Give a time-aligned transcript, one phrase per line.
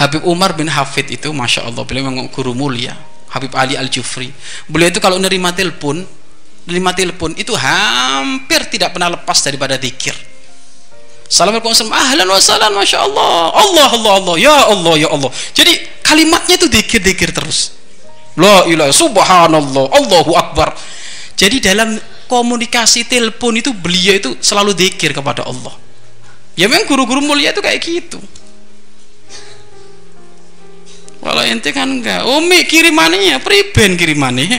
[0.00, 2.96] Habib Umar bin Hafid itu Masya Allah beliau memang guru mulia.
[3.28, 4.32] Habib Ali Al-Jufri.
[4.64, 6.00] Beliau itu kalau nerima telepon
[6.64, 10.12] nerima telepon itu hampir tidak pernah lepas daripada zikir
[11.30, 12.40] Assalamualaikum ahlan wa
[12.82, 13.54] Masya Allah.
[13.54, 14.34] Allah Allah Allah.
[14.34, 15.30] Ya Allah ya Allah.
[15.54, 17.78] Jadi kalimatnya itu zikir-zikir terus.
[18.34, 20.74] La ilaha subhanallah Allahu akbar.
[21.38, 21.94] Jadi dalam
[22.26, 25.70] komunikasi telepon itu beliau itu selalu zikir kepada Allah.
[26.58, 28.18] Ya memang guru-guru mulia itu kayak gitu
[31.30, 32.26] kalau ente kan enggak.
[32.26, 34.58] Umi kirimannya priben kirimannya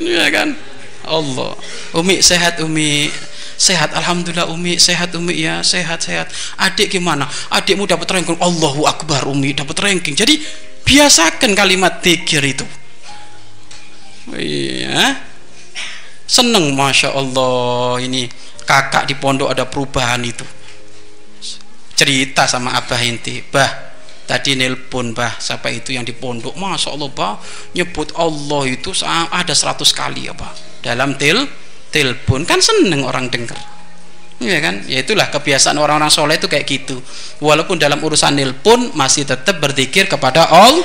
[0.00, 0.56] ya kan?
[1.04, 1.52] Allah.
[1.92, 3.12] Umi sehat umi
[3.60, 5.60] sehat alhamdulillah umi sehat umi ya.
[5.60, 6.32] Sehat sehat.
[6.56, 7.28] Adik gimana?
[7.52, 8.40] Adikmu dapat ranking.
[8.40, 10.16] Allahu Akbar umi dapat ranking.
[10.16, 10.40] Jadi
[10.88, 12.64] biasakan kalimat tikir itu.
[14.32, 15.20] Iya.
[16.24, 18.24] Seneng masya Allah ini
[18.64, 20.48] kakak di pondok ada perubahan itu.
[21.92, 23.85] Cerita sama abah inti bah
[24.26, 26.58] tadi nelpon bah siapa itu yang di pondok?
[26.58, 27.38] Masya Allah bah
[27.72, 30.50] nyebut Allah itu ada 100 kali ya bah
[30.82, 31.46] dalam tel
[31.94, 33.56] telepon kan seneng orang dengar
[34.42, 34.84] ya kan?
[34.84, 37.00] Ya itulah kebiasaan orang-orang soleh itu kayak gitu.
[37.40, 40.84] Walaupun dalam urusan nelpon masih tetap berzikir kepada Allah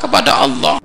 [0.00, 0.80] kepada Allah